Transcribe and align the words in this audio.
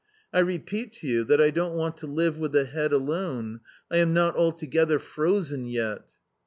I 0.33 0.39
repeat 0.39 0.93
to 0.93 1.07
you, 1.07 1.23
that 1.25 1.39
I 1.39 1.51
don't 1.51 1.75
want 1.75 1.95
to 1.97 2.07
live 2.07 2.35
with 2.35 2.53
the 2.53 2.65
head 2.65 2.91
alone; 2.91 3.59
I 3.91 3.97
am 3.97 4.15
not 4.15 4.35
altogether 4.35 4.97
frozen 4.97 5.65
yet." 5.67 6.01